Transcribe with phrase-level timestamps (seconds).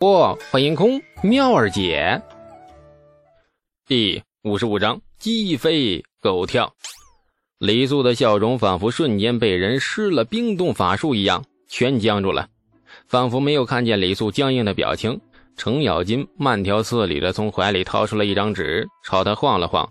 [0.00, 2.22] 不，欢迎空妙儿姐。
[3.86, 6.72] 第五十五章鸡飞狗跳。
[7.58, 12.48] 李素的笑容仿佛瞬间被人施了冰冻法术一样，全僵住了，
[13.08, 15.20] 仿佛没有看见李素僵硬的表情。
[15.58, 19.86] 程咬金慢条斯理的从怀里掏出了一张纸，朝他晃了晃。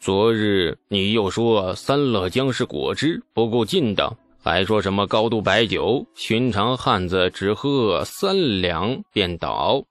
[0.00, 4.16] 昨日你又说三乐江是果汁不够劲道。
[4.46, 9.82] 还说什么高度白酒，寻常汉子只喝三两便倒。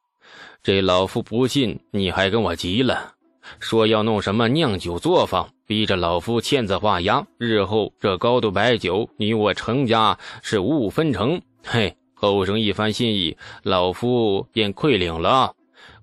[0.63, 3.15] 这老夫不信，你还跟我急了，
[3.60, 7.27] 说要弄什么酿酒作坊，逼着老夫签字画押。
[7.37, 11.41] 日后这高度白酒，你我程家是五五分成。
[11.61, 15.51] 嘿，后生一番心意，老夫便愧领了。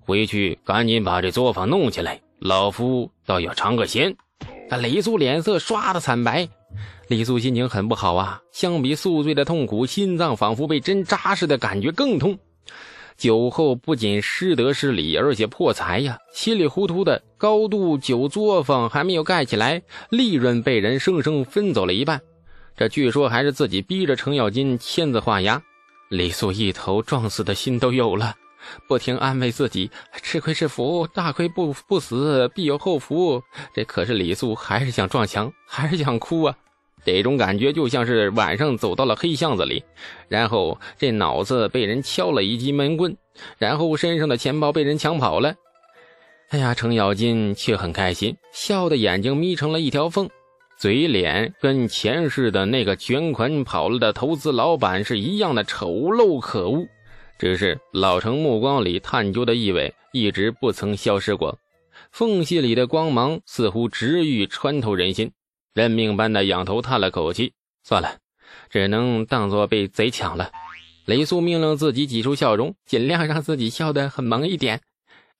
[0.01, 4.15] 回去赶紧把这作坊弄起来，老夫倒要尝个鲜。
[4.79, 6.47] 李素脸色唰的惨白。
[7.13, 12.39] 李素心情很不好啊，相比宿醉的痛苦，心脏仿佛被针扎似的，感觉更痛。
[13.17, 16.17] 酒后不仅失德失礼，而且破财呀！
[16.33, 22.19] 稀里糊涂的高度酒作坊还没有盖起来，利润被人生生分走了一半。
[22.75, 25.61] 这据说还是自己逼着程咬金签字画押。
[26.09, 28.33] 李素一头撞死的心都有了，
[28.87, 29.91] 不停安慰自己：
[30.23, 33.39] 吃亏是福，大亏不不死必有后福。
[33.75, 36.57] 这可是李素还是想撞墙，还是想哭啊！
[37.05, 39.83] 这种感觉就像是晚上走到了黑巷子里，
[40.27, 43.15] 然后这脑子被人敲了一记闷棍，
[43.57, 45.55] 然后身上的钱包被人抢跑了。
[46.49, 50.29] 哎呀，程咬金却很开心，笑的眼睛眯成了一条缝，
[50.77, 56.85] 嘴脸跟前世的那个卷款跑了的投资老板是一样的丑陋可恶。
[57.39, 61.57] 只是老程目光里探究的意味一直不曾消失过，
[62.11, 65.31] 缝隙里的光芒似乎直欲穿透人心。
[65.73, 68.17] 认命般的仰头叹了口气，算了，
[68.69, 70.51] 只能当做被贼抢了。
[71.05, 74.81] 雷素命令自己挤出笑容，尽量让自己笑得很萌一点。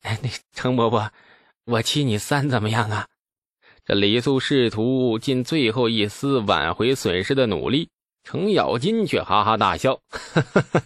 [0.01, 1.11] 哎，那程伯伯，
[1.65, 3.07] 我七你三怎么样啊？
[3.85, 7.89] 这李素试图尽最后一丝挽回损失的努力，
[8.23, 9.99] 程咬金却哈哈大笑：“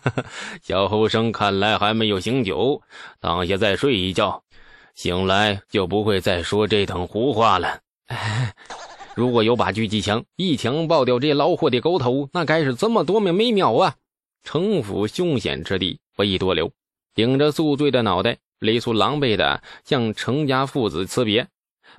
[0.62, 2.82] 小后生看来还没有醒酒，
[3.20, 4.44] 当下再睡一觉，
[4.94, 7.80] 醒来就不会再说这等胡话了。
[9.18, 13.96] ”。如果有把狙击枪，一枪爆掉这老货的狗头，那该是怎么多么美妙啊！
[14.44, 16.72] 城府凶险之地，不宜多留。
[17.16, 21.48] 顶着宿醉的脑袋，李素狼狈的向程家父子辞别，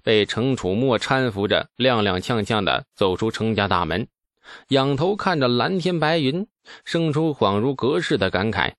[0.04, 4.06] 被程楚墨搀扶着，踉踉跄跄的走出程家大门，
[4.68, 6.46] 仰头看着蓝天白云，
[6.84, 8.74] 生出恍如隔世的感慨：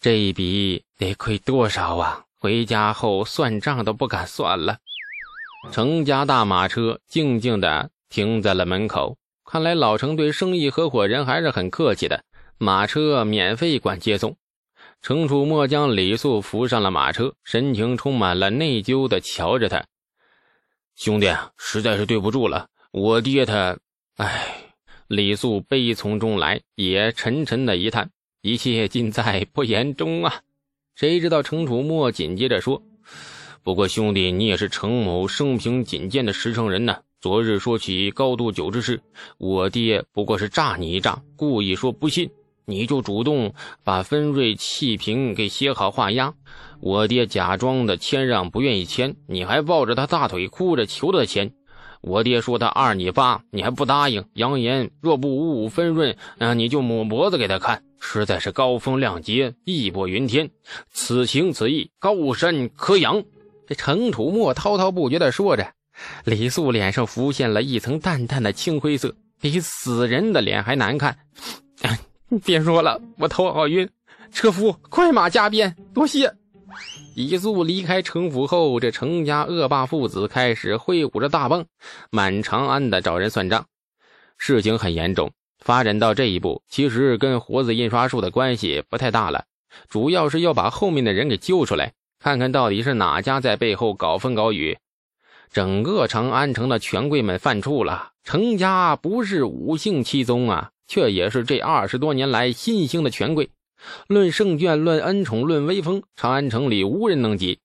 [0.00, 2.24] 这一笔得亏多少啊！
[2.38, 4.78] 回家后算账都不敢算了。
[5.72, 12.24] 程家大马车静静地停在了门口，看来老程对生意合伙人还是很客气的，
[12.58, 14.36] 马车免费管接送。
[15.02, 19.84] 程楚墨将李素扶上了马车，神情充满了内疚地瞧着他
[20.96, 21.26] ：“兄弟，
[21.56, 23.78] 实在是对不住了，我爹他……
[24.16, 24.64] 哎。”
[25.08, 28.10] 李素悲从中来，也沉沉的一叹
[28.42, 30.42] ：“一切尽在不言中啊！”
[30.94, 32.82] 谁知道程楚墨紧接着说。
[33.62, 36.96] 不过兄弟，你也是程某生平仅见的实诚人呢。
[37.20, 39.00] 昨日说起高度酒之事，
[39.38, 42.30] 我爹不过是诈你一诈，故意说不信，
[42.64, 43.52] 你就主动
[43.82, 46.32] 把分瑞气瓶给写好画押。
[46.80, 51.52] 我爹假装的谦让，不愿意签，你还抱着他大腿哭着求他签。
[52.00, 60.48] 我爹说他二你八，你还不答应，扬言若不五五分润，那，你就抹脖子给他看，实在是高风亮节，义薄云天。
[60.92, 63.24] 此情此意，高山可仰。
[63.68, 65.74] 这程楚墨滔滔不绝地说着，
[66.24, 71.18] 李素脸上浮现了一层淡淡的青灰色，比死人的脸还难看。
[72.42, 73.86] 别说了，我头好晕。
[74.32, 76.34] 车夫，快马加鞭，多谢。
[77.14, 81.66] 李素离开程府后，这程家恶霸父子开始挥舞着大棒，
[82.10, 83.66] 满长安的找人算账。
[84.38, 89.44] 事情很严重，发展到这一步，其实跟活字印刷术的关系不太大了，
[89.90, 91.92] 主要是要把后面的人给救出来。
[92.20, 94.78] 看看到底是哪家在背后搞风搞雨？
[95.52, 98.10] 整个长安城的权贵们犯怵了。
[98.24, 103.50] 程家不是五姓七宗啊，却也是这二十多年来新兴的权贵。
[104.08, 107.60] 论圣眷，论恩宠，论威风，长安城里无人能及。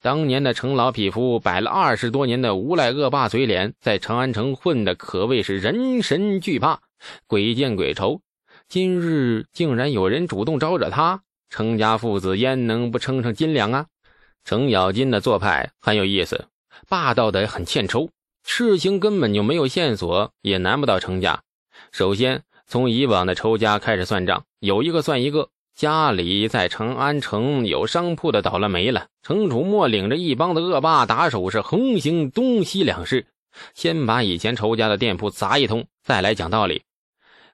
[0.00, 6.80] 当年的程老匹夫摆了二十多年的无赖恶霸嘴脸，在长安城混的可谓是人神惧怕，
[7.26, 8.20] 鬼见鬼愁。
[8.68, 13.86] 今日竟然有人主动招惹他，程家父子焉能不称上斤两啊？
[14.46, 16.46] 程咬金的做派很有意思，
[16.88, 18.08] 霸道的很欠抽。
[18.44, 21.42] 事情根本就没有线索，也难不到程家。
[21.90, 25.48] 首先从以往的仇家开始算账，有一个算一个。
[25.74, 29.08] 家里在长安城有商铺的倒了霉了。
[29.24, 33.26] 程楚墨领着一帮子恶霸打手是横行东西两市，
[33.74, 36.82] 先把以前仇家的店铺砸一通，再来讲道理。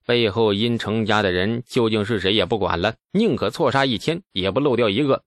[0.04, 5.22] 背后阴程家的人究竟是谁也不管了，宁可错杀一千，也不漏掉一个。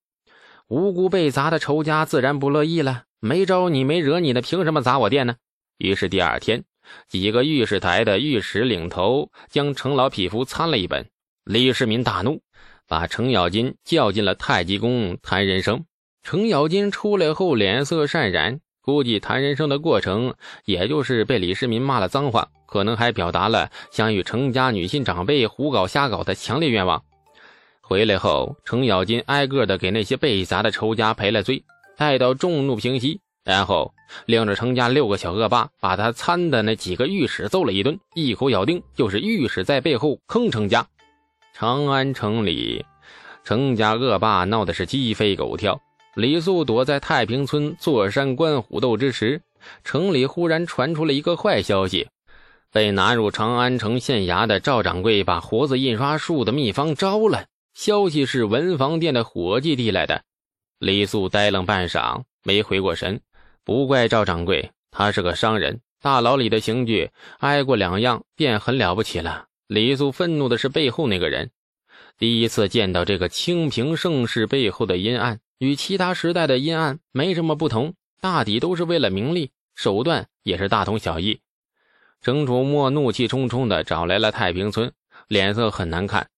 [0.68, 5.36] 无辜被砸的仇家自然不乐意了，没招你没惹你的，凭什么砸我店呢？
[5.78, 6.64] 于是第二天，
[7.08, 11.08] 几个御史台的御史领头将程老匹夫参了一本。
[11.44, 12.42] 李世民大怒。
[12.88, 15.86] 把程咬金叫进了太极宫谈人生。
[16.22, 20.36] 程咬金出来后脸色善然，估计谈人生的过程，
[20.66, 27.04] 也就是被李世民骂了脏话，可能还表达了想与程家女性长辈胡搞瞎搞的强烈愿望。
[27.88, 31.64] 回来后，程咬金挨个的给那些被砸的仇家赔了罪，
[31.96, 33.94] 待到众怒平息，然后
[34.26, 40.88] 领着程家六个小恶霸，把他参的那几个御史揍了一顿，一口咬定就是御史在背后坑程家。
[41.54, 42.84] 长安城里，
[43.44, 45.80] 程家恶霸闹的是鸡飞狗跳。
[46.16, 49.40] 李素躲在太平村坐山观虎斗之时，
[49.84, 52.08] 城里忽然传出了一个坏消息：
[52.72, 57.46] 被拿入长安城县衙的赵掌柜把活字印刷术的秘方招了。
[57.76, 60.24] 消息是文房店的伙计递来的。
[60.80, 63.20] 李素呆愣半晌，没回过神。
[63.66, 69.48] 不怪赵掌柜，他是个商人，大牢里的刑具挨过两样，便很了不起了。
[69.68, 71.52] 李素愤怒的是背后那个人，
[72.18, 81.42] 第一次见到这个清平盛世背后的阴暗，与其他时代的阴暗没什么不同，大抵都是为了名利，手段也是大同小异。
[82.22, 84.94] 程楚墨怒气冲冲的找来了太平村，
[85.28, 86.30] 脸色很难看。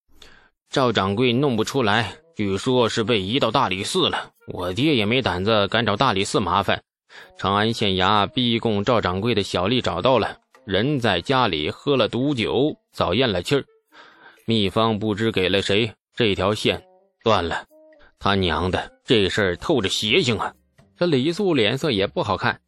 [0.70, 4.32] 赵掌柜弄不出来，据说是被移到大理寺了。
[4.48, 6.82] 我爹也没胆子敢找大理寺麻烦。
[7.38, 10.38] 长安县衙逼供赵掌柜的小吏找到了。
[10.66, 13.64] 人在家里喝了毒酒，早咽了气儿。
[14.46, 16.84] 秘方不知给了谁，这条线
[17.24, 17.66] 断了。
[18.20, 20.54] 他娘的，这事儿透着邪性啊！
[20.98, 22.60] 这李素脸色也不好看。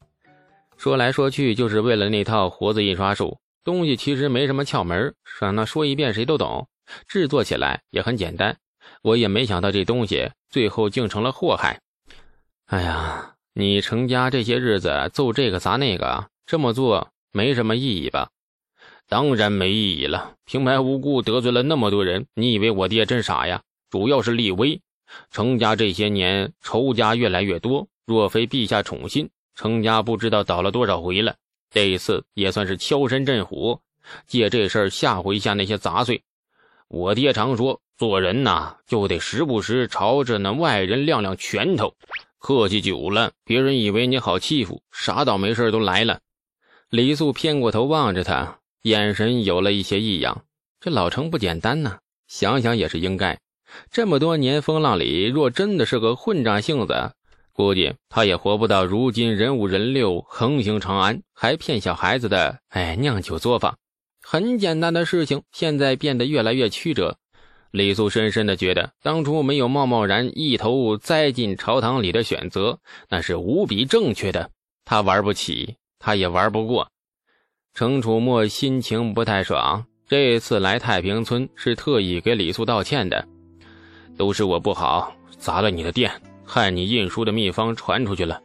[0.78, 3.38] 说来说去，就是为了那套活字印刷术。
[3.66, 6.68] 东西其实没什么窍门，让他说一遍谁都懂。
[7.08, 8.58] 制作起来也很简单。
[9.02, 11.82] 我也没想到这东西最后竟成了祸害。
[12.66, 17.12] 哎呀，你程家这些日子揍这个砸那个，这么做。
[17.32, 18.30] 没什么意义吧？
[19.08, 20.36] 当然没意义了。
[20.46, 23.62] 平白无故得罪了那么多人，你以为我爹真傻呀？
[23.92, 24.82] 主要是立威。
[25.30, 31.36] 程家这些年仇家越来越多，若非陛下宠信，程家不知道倒了多少回了。
[31.70, 33.80] 这一次也算是敲山震虎，
[34.26, 36.24] 借这事儿吓唬一下那些杂碎。
[36.90, 41.94] 我爹常说，做人呐就得时不时朝着那外人亮亮拳头，
[42.40, 46.20] 客气久了，别人以为你好欺负，啥倒霉事都来了。
[46.90, 50.46] 李素偏过头望着他，眼神有了一些异样。
[50.80, 53.40] 这老程不简单呢，想想也是应该。
[53.92, 57.12] 这么多年风浪里，若真的是个混账性子，
[57.54, 63.78] 估计他也活不到如今人五人六横行长安，还骗小孩子的哎酿酒作坊。
[64.32, 67.18] 很简单的事情，现在变得越来越曲折。
[67.72, 72.78] 李素深深的觉得，当初没有贸贸然一头栽进朝堂里的选择，
[73.10, 74.52] 那是无比正确的。
[74.86, 75.78] 他玩不起。
[75.98, 76.92] 他也玩不过，
[77.74, 79.84] 程楚墨心情不太爽。
[80.08, 83.28] 这次来太平村是特意给李素道歉的，
[84.16, 86.12] 都是我不好，砸了你的店，
[86.46, 88.40] 害你印书的秘方传出去了。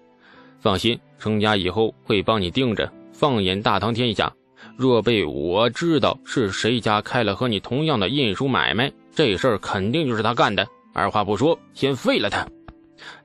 [0.59, 2.91] 放心，程家以后会帮你盯着。
[3.13, 4.35] 放眼大唐天下，
[4.77, 10.67] 若被我知道是谁家开了和你同样的印书买卖，这事儿肯定就是他干的。
[10.93, 12.47] 二话不说，先废了他。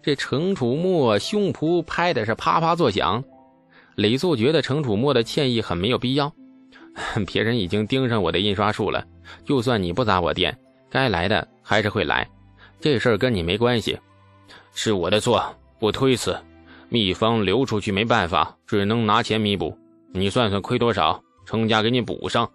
[0.01, 3.23] 这程楚墨胸脯拍的是啪啪作响。
[3.95, 6.31] 李素觉得程楚墨的歉意很没有必要，
[7.27, 9.05] 别人已经盯上我的印刷术了，
[9.45, 10.57] 就算你不砸我店，
[10.89, 12.27] 该来的还是会来，
[12.79, 13.97] 这事儿跟你没关系，
[14.73, 15.43] 是我的错，
[15.79, 16.37] 不推辞，
[16.87, 19.77] 秘方流出去没办法，只能拿钱弥补，
[20.13, 22.51] 你算算亏多少，程家给你补上。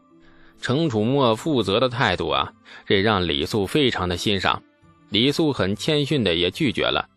[0.60, 2.52] 程楚墨负责的态度啊，
[2.86, 4.62] 这让李素非常的欣赏。
[5.08, 7.08] 李素很谦逊的也拒绝了，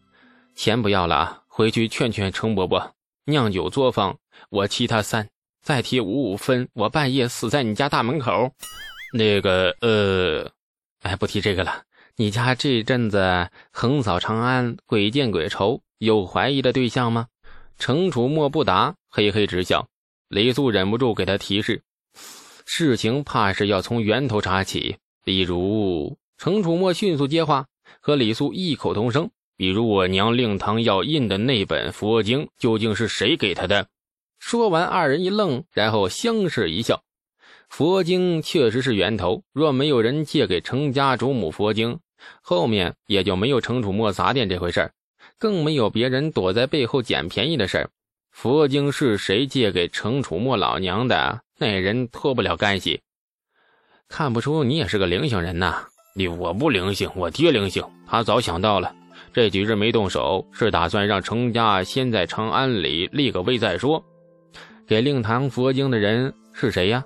[0.55, 2.96] 钱不要了，回去劝劝程伯伯。
[3.25, 4.17] 酿酒作坊，
[4.50, 5.29] 我提他三，
[5.62, 8.51] 再提五五分，我半夜死在你家大门口。
[9.13, 10.50] 那个，呃，
[11.03, 11.84] 哎，不提这个了。
[12.15, 17.27] 你家这阵子横扫长安，鬼见鬼愁，有怀疑的对象吗？
[17.77, 19.88] 程楚墨不答，嘿嘿直笑。
[20.29, 21.81] 李素忍不住给他提示，
[22.65, 24.98] 事情怕是要从源头查起。
[25.24, 27.65] 比如，程楚墨迅速接话，
[28.01, 29.29] 和李素异口同声。
[29.55, 33.88] 比如我娘令堂要印的那本佛经，究竟是谁给他的？
[34.38, 37.01] 说完，二人一愣，然后相视一笑。
[37.69, 42.00] 佛经确实是源头，若没有人借给程家主母佛经，
[42.41, 44.91] 后面也就没有程楚墨砸店这回事，
[45.39, 47.89] 更没有别人躲在背后捡便宜的事儿。
[48.39, 51.41] 佛经是谁借给程楚墨老娘的？
[51.58, 53.01] 那人脱不了干系。
[54.08, 55.77] 看不出你也是个灵性人呐？
[56.13, 58.94] 你我不灵性，我爹灵性，他早想到了。
[59.34, 64.06] 这几日没动手，是打算让程家先在长安里立个威再说。
[64.86, 67.03] 给令堂佛经的人是谁呀？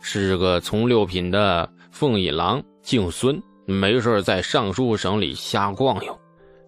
[0.00, 6.18] 是个从六品的凤隐郎，姓孙，没事在尚书省里瞎逛悠，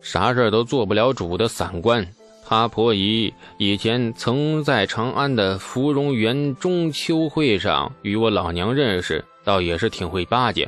[0.01, 2.07] 啥事都做不了主的散官。
[2.49, 10.67] 他婆姨以前曾在长安的芙蓉园中秋会上与我老娘认识，倒也是挺会巴结。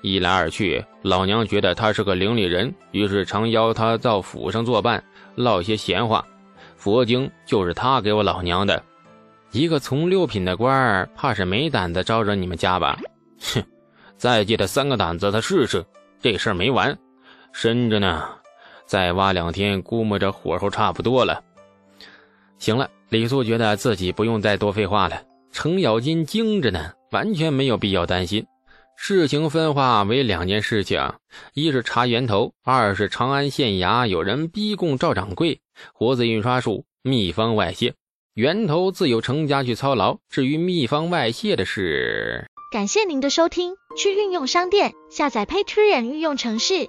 [0.00, 5.00] 一来二去，老娘觉得他是个伶俐人，于是常邀他到府上作伴，
[5.36, 6.26] 唠些闲话。
[6.76, 8.82] 佛经就是他给我老娘的。
[9.52, 12.98] 一个从六品的官儿，怕是没胆子招惹你们家吧？
[13.54, 13.62] 哼，
[14.16, 15.86] 再借他三个胆子，他试试。
[16.20, 16.98] 这事儿没完，
[17.52, 18.28] 深着呢。
[18.86, 21.42] 再挖两天，估摸着火候差不多了。
[22.58, 25.22] 行了，李素觉得自己不用再多废话了。
[25.50, 28.46] 程咬金精着呢，完全没有必要担心。
[28.96, 31.14] 事情分化为两件事情：
[31.54, 35.60] 一是查源头，二是长安县衙有人逼供赵掌柜，
[35.92, 37.94] 活字印刷术秘方外泄。
[38.34, 40.18] 源头自有程家去操劳。
[40.30, 43.74] 至于秘方外泄的事，感谢您的收听。
[43.94, 46.88] 去运用商店下载 Patreon 运用城市，